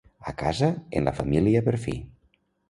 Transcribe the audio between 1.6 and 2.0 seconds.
per fi.